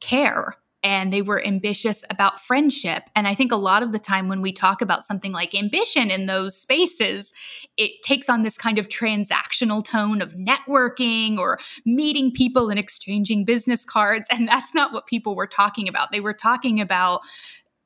[0.00, 3.04] care and they were ambitious about friendship.
[3.16, 6.10] And I think a lot of the time when we talk about something like ambition
[6.10, 7.32] in those spaces,
[7.78, 13.46] it takes on this kind of transactional tone of networking or meeting people and exchanging
[13.46, 14.26] business cards.
[14.30, 16.12] And that's not what people were talking about.
[16.12, 17.22] They were talking about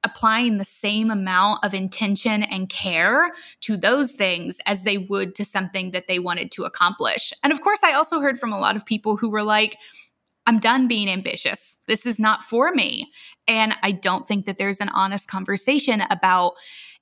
[0.05, 3.31] applying the same amount of intention and care
[3.61, 7.33] to those things as they would to something that they wanted to accomplish.
[7.43, 9.77] And of course, I also heard from a lot of people who were like,
[10.47, 11.83] I'm done being ambitious.
[11.89, 13.13] This is not for me.
[13.47, 16.55] And I don't think that there's an honest conversation about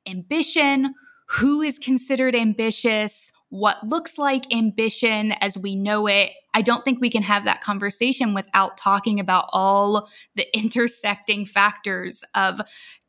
[0.08, 0.94] ambition,
[1.28, 6.32] who is considered ambitious, what looks like ambition as we know it.
[6.52, 12.22] I don't think we can have that conversation without talking about all the intersecting factors
[12.34, 12.60] of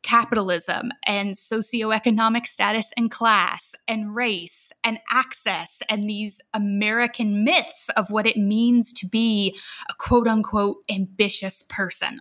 [0.02, 8.10] capitalism and socioeconomic status and class and race and access and these American myths of
[8.10, 9.56] what it means to be
[9.90, 12.20] a quote unquote ambitious person.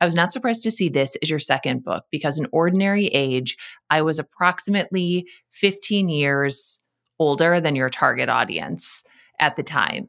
[0.00, 3.56] I was not surprised to see this as your second book because An Ordinary Age,
[3.90, 6.80] I was approximately 15 years
[7.18, 9.02] older than your target audience
[9.38, 10.08] at the time.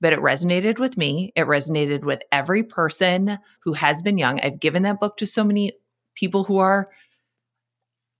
[0.00, 1.32] But it resonated with me.
[1.34, 4.40] It resonated with every person who has been young.
[4.40, 5.72] I've given that book to so many
[6.14, 6.88] people who are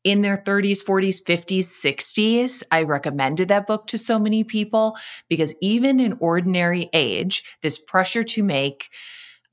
[0.05, 2.62] in their 30s, 40s, 50s, 60s.
[2.70, 4.97] I recommended that book to so many people
[5.29, 8.89] because even An Ordinary Age, this pressure to make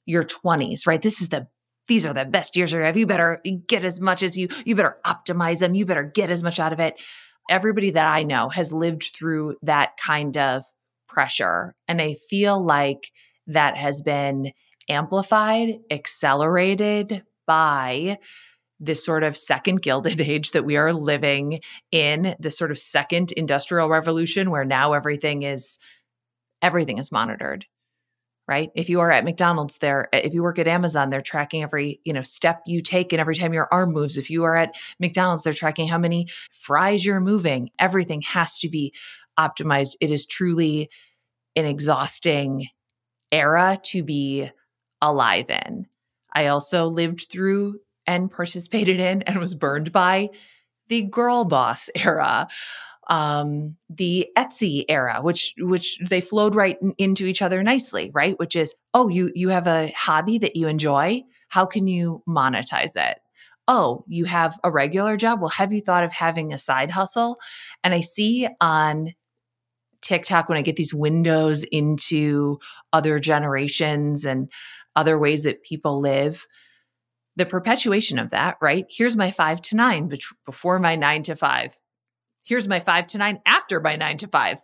[0.06, 1.02] your 20s, right?
[1.02, 1.48] This is the
[1.88, 2.96] these are the best years of your life.
[2.96, 5.76] You better get as much as you, you better optimize them.
[5.76, 6.96] You better get as much out of it
[7.50, 10.64] everybody that I know has lived through that kind of
[11.08, 11.76] pressure.
[11.88, 13.12] And I feel like
[13.48, 14.52] that has been
[14.90, 18.18] amplified, accelerated by
[18.80, 23.32] this sort of second gilded age that we are living in, this sort of second
[23.34, 25.78] industrial revolution where now everything is
[26.62, 27.66] everything is monitored
[28.48, 28.72] right?
[28.76, 32.02] If you are at McDonald's, there, uh, if you work at Amazon, they're tracking every,
[32.04, 34.18] you know, step you take and every time your arm moves.
[34.18, 37.70] If you are at McDonald's, they're tracking how many fries you're moving.
[37.80, 38.94] Everything has to be
[39.40, 39.96] optimized.
[40.02, 40.90] It is truly
[41.56, 42.68] an exhausting
[43.32, 44.50] era to be
[45.02, 45.88] alive in.
[46.34, 50.30] I also lived through and participated in and was burned by
[50.90, 52.48] the girl boss era
[53.10, 58.38] um, the Etsy era, which which they flowed right in, into each other nicely, right?
[58.40, 61.24] Which is, oh, you you have a hobby that you enjoy.
[61.50, 63.20] How can you monetize it?
[63.68, 65.40] Oh, you have a regular job.
[65.40, 67.38] Well, have you thought of having a side hustle?
[67.84, 69.14] And I see on
[70.02, 72.60] TikTok when I get these windows into
[72.92, 74.52] other generations and
[74.96, 76.46] other ways that people live,
[77.36, 78.86] the perpetuation of that, right?
[78.90, 80.10] Here's my five to nine
[80.46, 81.80] before my nine to five.
[82.44, 84.60] Here's my five to nine after my nine to five.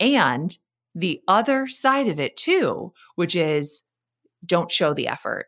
[0.00, 0.56] And
[0.94, 3.82] the other side of it too, which is
[4.44, 5.46] don't show the effort.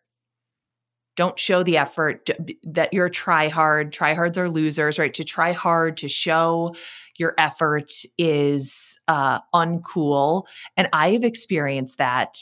[1.16, 2.30] Don't show the effort
[2.62, 3.92] that you're try hard.
[3.92, 5.12] Try hards are losers, right?
[5.14, 6.76] To try hard, to show
[7.18, 10.46] your effort is uh, uncool.
[10.76, 12.36] And I've experienced that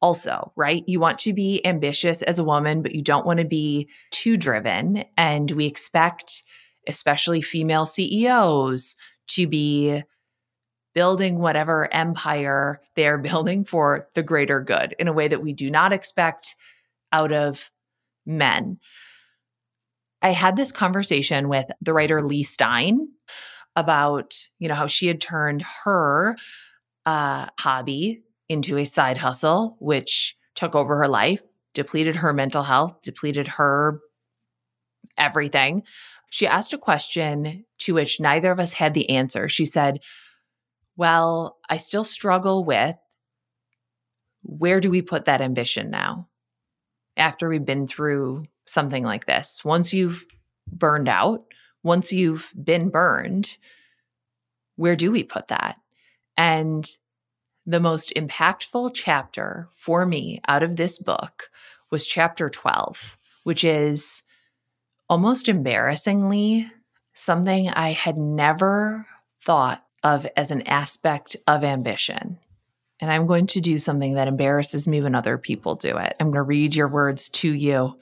[0.00, 0.84] also, right?
[0.86, 4.36] You want to be ambitious as a woman, but you don't want to be too
[4.36, 5.04] driven.
[5.16, 6.44] And we expect,
[6.86, 8.96] especially female CEOs,
[9.28, 10.02] to be
[10.94, 15.70] building whatever empire they're building for the greater good in a way that we do
[15.70, 16.54] not expect
[17.12, 17.70] out of
[18.26, 18.78] men.
[20.22, 23.08] I had this conversation with the writer Lee Stein
[23.74, 26.36] about, you know, how she had turned her
[27.06, 31.42] uh, hobby into a side hustle, which took over her life,
[31.74, 34.00] depleted her mental health, depleted her
[35.16, 35.82] everything.
[36.32, 39.50] She asked a question to which neither of us had the answer.
[39.50, 40.00] She said,
[40.96, 42.96] Well, I still struggle with
[44.42, 46.28] where do we put that ambition now
[47.18, 49.62] after we've been through something like this?
[49.62, 50.24] Once you've
[50.72, 51.44] burned out,
[51.82, 53.58] once you've been burned,
[54.76, 55.76] where do we put that?
[56.38, 56.88] And
[57.66, 61.50] the most impactful chapter for me out of this book
[61.90, 64.22] was chapter 12, which is
[65.12, 66.66] almost embarrassingly
[67.12, 69.06] something I had never
[69.42, 72.38] thought of as an aspect of ambition.
[72.98, 76.16] And I'm going to do something that embarrasses me when other people do it.
[76.18, 77.98] I'm going to read your words to you.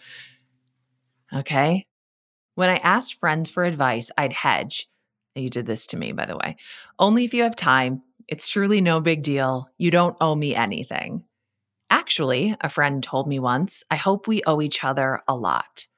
[1.33, 1.85] Okay.
[2.55, 4.87] When I asked friends for advice, I'd hedge.
[5.35, 6.59] You did this to me, by the way.
[6.97, 9.69] Only if you have time, it's truly no big deal.
[9.79, 11.25] You don't owe me anything.
[11.91, 15.89] Actually, a friend told me once, I hope we owe each other a lot.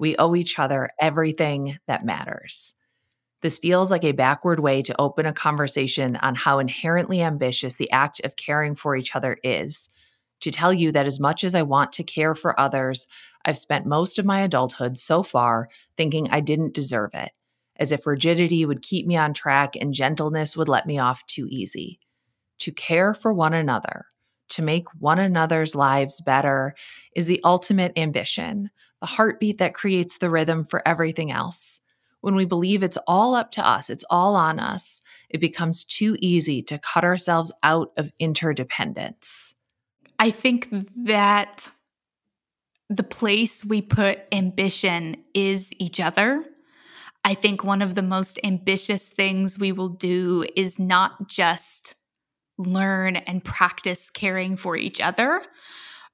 [0.00, 2.74] We owe each other everything that matters.
[3.42, 7.90] This feels like a backward way to open a conversation on how inherently ambitious the
[7.90, 9.88] act of caring for each other is.
[10.40, 13.06] To tell you that as much as I want to care for others,
[13.44, 17.30] I've spent most of my adulthood so far thinking I didn't deserve it
[17.76, 21.46] as if rigidity would keep me on track and gentleness would let me off too
[21.50, 21.98] easy.
[22.60, 24.06] To care for one another,
[24.50, 26.74] to make one another's lives better,
[27.16, 28.70] is the ultimate ambition,
[29.00, 31.80] the heartbeat that creates the rhythm for everything else.
[32.20, 36.16] When we believe it's all up to us, it's all on us, it becomes too
[36.20, 39.54] easy to cut ourselves out of interdependence.
[40.18, 40.68] I think
[41.04, 41.70] that
[42.90, 46.44] the place we put ambition is each other.
[47.24, 51.94] I think one of the most ambitious things we will do is not just
[52.58, 55.42] learn and practice caring for each other,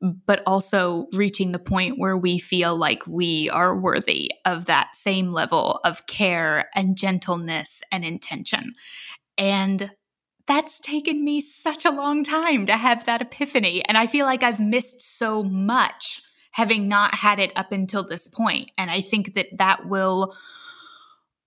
[0.01, 5.31] but also reaching the point where we feel like we are worthy of that same
[5.31, 8.75] level of care and gentleness and intention.
[9.39, 9.91] And
[10.47, 13.83] that's taken me such a long time to have that epiphany.
[13.87, 16.21] And I feel like I've missed so much
[16.53, 18.71] having not had it up until this point.
[18.79, 20.35] And I think that that will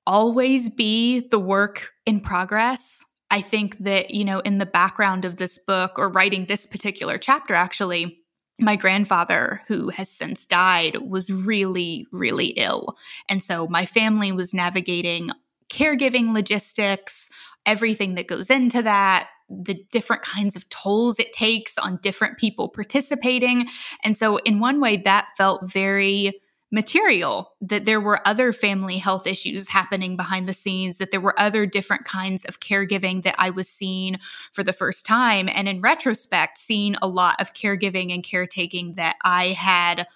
[0.05, 2.99] always be the work in progress.
[3.31, 7.17] I think that, you know, in the background of this book or writing this particular
[7.17, 8.18] chapter, actually,
[8.59, 12.95] my grandfather, who has since died, was really, really ill.
[13.27, 15.31] And so my family was navigating
[15.69, 17.29] caregiving logistics,
[17.65, 22.69] everything that goes into that, the different kinds of tolls it takes on different people
[22.69, 23.67] participating.
[24.03, 26.33] And so, in one way, that felt very
[26.71, 31.39] material that there were other family health issues happening behind the scenes that there were
[31.39, 34.19] other different kinds of caregiving that I was seeing
[34.51, 35.49] for the first time.
[35.51, 40.07] And in retrospect seeing a lot of caregiving and caretaking that I had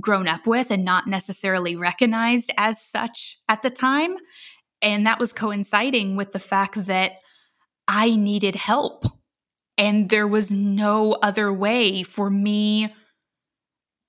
[0.00, 4.16] grown up with and not necessarily recognized as such at the time.
[4.80, 7.12] And that was coinciding with the fact that
[7.86, 9.04] I needed help.
[9.78, 12.92] And there was no other way for me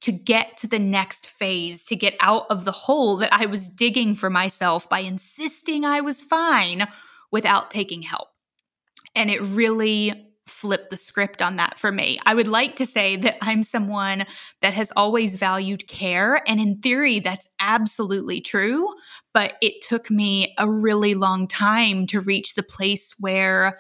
[0.04, 3.70] to get to the next phase, to get out of the hole that I was
[3.70, 6.90] digging for myself by insisting I was fine
[7.32, 8.28] without taking help.
[9.16, 12.20] And it really flipped the script on that for me.
[12.26, 14.26] I would like to say that I'm someone
[14.60, 16.42] that has always valued care.
[16.46, 18.94] And in theory, that's absolutely true.
[19.34, 23.80] But it took me a really long time to reach the place where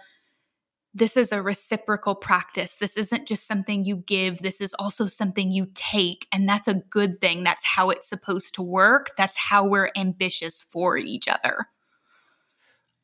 [0.94, 2.76] this is a reciprocal practice.
[2.76, 6.28] This isn't just something you give, this is also something you take.
[6.32, 7.44] And that's a good thing.
[7.44, 9.12] That's how it's supposed to work.
[9.18, 11.68] That's how we're ambitious for each other.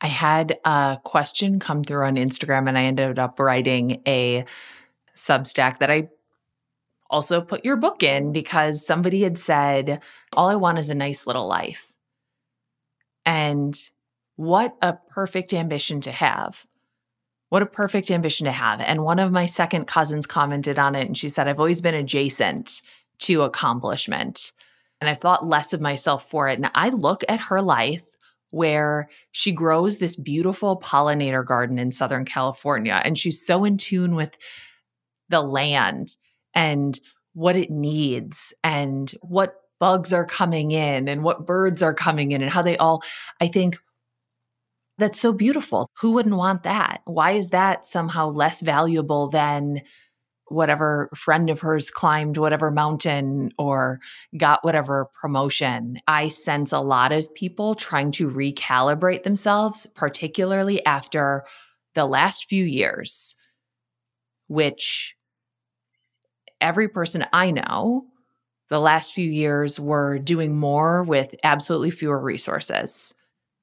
[0.01, 4.45] I had a question come through on Instagram and I ended up writing a
[5.15, 6.09] Substack that I
[7.09, 10.01] also put your book in because somebody had said,
[10.33, 11.91] All I want is a nice little life.
[13.25, 13.75] And
[14.37, 16.65] what a perfect ambition to have.
[17.49, 18.79] What a perfect ambition to have.
[18.81, 21.95] And one of my second cousins commented on it and she said, I've always been
[21.95, 22.81] adjacent
[23.19, 24.51] to accomplishment.
[25.01, 26.59] And I've thought less of myself for it.
[26.59, 28.03] And I look at her life
[28.51, 33.01] where she grows this beautiful pollinator garden in Southern California.
[33.03, 34.37] And she's so in tune with
[35.29, 36.15] the land
[36.53, 36.99] and
[37.33, 42.41] what it needs and what bugs are coming in and what birds are coming in
[42.41, 43.01] and how they all,
[43.39, 43.79] I think,
[44.99, 45.89] that's so beautiful.
[46.01, 47.01] Who wouldn't want that?
[47.05, 49.81] Why is that somehow less valuable than
[50.47, 53.99] whatever friend of hers climbed whatever mountain or
[54.37, 55.99] got whatever promotion?
[56.07, 61.45] I sense a lot of people trying to recalibrate themselves, particularly after
[61.95, 63.35] the last few years,
[64.47, 65.15] which
[66.61, 68.05] every person I know
[68.69, 73.13] the last few years were doing more with absolutely fewer resources.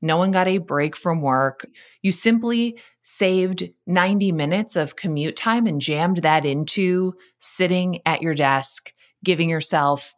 [0.02, 1.66] No one got a break from work.
[2.02, 8.34] You simply saved 90 minutes of commute time and jammed that into sitting at your
[8.34, 8.92] desk,
[9.24, 10.14] giving yourself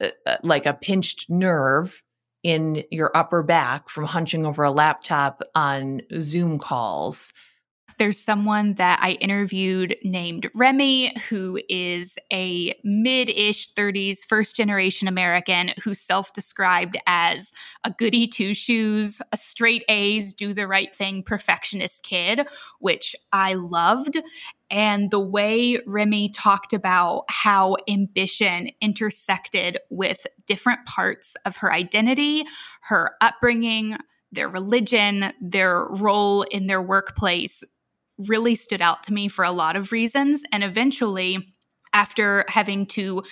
[0.00, 2.02] uh, uh, like a pinched nerve
[2.42, 7.32] in your upper back from hunching over a laptop on Zoom calls
[7.98, 15.08] there's someone that I interviewed named Remy, who is a mid ish 30s, first generation
[15.08, 17.52] American who self described as
[17.84, 22.46] a goody two shoes, a straight A's, do the right thing, perfectionist kid,
[22.80, 24.18] which I loved.
[24.70, 32.44] And the way Remy talked about how ambition intersected with different parts of her identity,
[32.82, 33.96] her upbringing,
[34.32, 37.62] their religion, their role in their workplace
[38.18, 40.42] really stood out to me for a lot of reasons.
[40.52, 41.54] And eventually,
[41.92, 43.22] after having to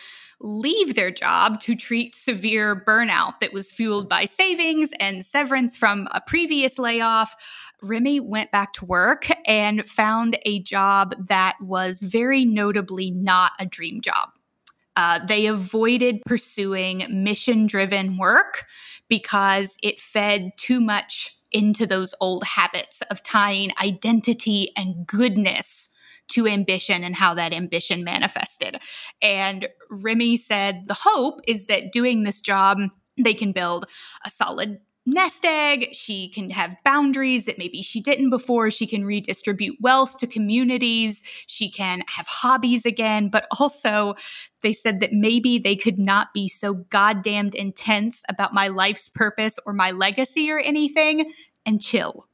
[0.41, 6.09] leave their job to treat severe burnout that was fueled by savings and severance from
[6.13, 7.35] a previous layoff,
[7.83, 13.67] Remy went back to work and found a job that was very notably not a
[13.67, 14.31] dream job.
[14.97, 18.65] Uh, they avoided pursuing mission driven work
[19.09, 25.93] because it fed too much into those old habits of tying identity and goodness
[26.29, 28.79] to ambition and how that ambition manifested.
[29.23, 32.79] And Remy said the hope is that doing this job,
[33.17, 33.87] they can build
[34.25, 35.89] a solid nest egg.
[35.93, 38.71] She can have boundaries that maybe she didn't before.
[38.71, 41.23] She can redistribute wealth to communities.
[41.47, 43.29] She can have hobbies again.
[43.29, 44.15] But also,
[44.63, 49.59] they said that maybe they could not be so goddamned intense about my life's purpose
[49.67, 51.33] or my legacy or anything
[51.67, 52.29] and chill.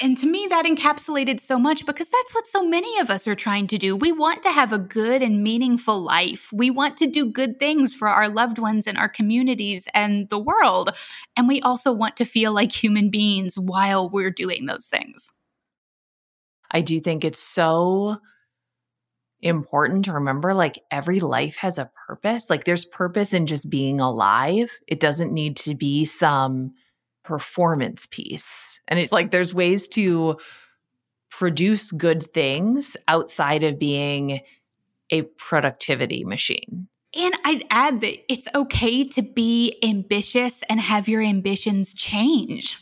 [0.00, 3.34] And to me, that encapsulated so much because that's what so many of us are
[3.34, 3.96] trying to do.
[3.96, 6.50] We want to have a good and meaningful life.
[6.52, 10.38] We want to do good things for our loved ones and our communities and the
[10.38, 10.94] world.
[11.36, 15.30] And we also want to feel like human beings while we're doing those things.
[16.70, 18.18] I do think it's so
[19.40, 22.50] important to remember like every life has a purpose.
[22.50, 24.70] Like there's purpose in just being alive.
[24.86, 26.74] It doesn't need to be some
[27.28, 28.80] performance piece.
[28.88, 30.38] And it's like there's ways to
[31.30, 34.40] produce good things outside of being
[35.10, 36.88] a productivity machine.
[37.14, 42.78] And I'd add that it's okay to be ambitious and have your ambitions change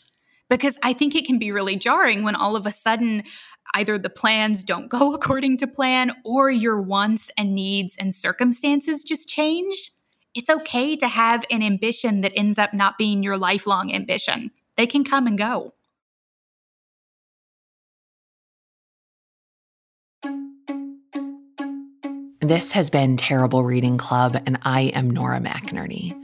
[0.49, 3.25] because I think it can be really jarring when all of a sudden
[3.75, 9.03] either the plans don't go according to plan or your wants and needs and circumstances
[9.03, 9.91] just change
[10.37, 14.51] it's okay to have an ambition that ends up not being your lifelong ambition.
[14.77, 15.73] They can come and go.
[22.41, 26.15] This has been Terrible Reading Club, and I am Nora McInerny.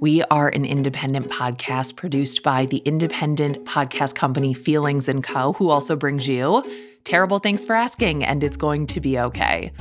[0.00, 5.68] We are an independent podcast produced by the independent podcast company Feelings & Co., who
[5.68, 6.64] also brings you
[7.04, 9.72] Terrible Thanks for Asking, and it's going to be okay.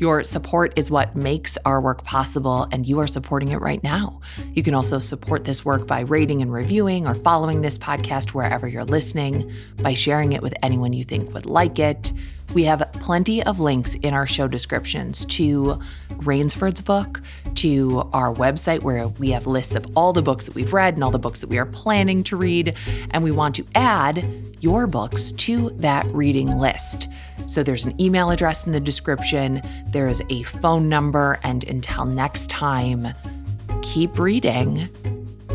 [0.00, 4.22] Your support is what makes our work possible, and you are supporting it right now.
[4.54, 8.66] You can also support this work by rating and reviewing or following this podcast wherever
[8.66, 12.14] you're listening, by sharing it with anyone you think would like it.
[12.52, 15.80] We have plenty of links in our show descriptions to
[16.14, 17.22] Rainesford's book,
[17.56, 21.04] to our website where we have lists of all the books that we've read and
[21.04, 22.74] all the books that we are planning to read.
[23.12, 24.26] And we want to add
[24.60, 27.08] your books to that reading list.
[27.46, 31.38] So there's an email address in the description, there is a phone number.
[31.44, 33.08] And until next time,
[33.82, 34.88] keep reading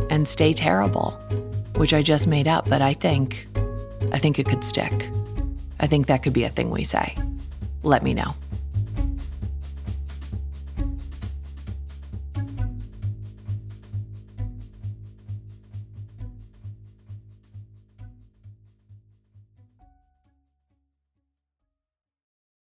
[0.09, 1.11] and stay terrible,
[1.75, 3.47] which I just made up, but I think,
[4.13, 5.09] I think it could stick.
[5.79, 7.17] I think that could be a thing we say.
[7.83, 8.33] Let me know.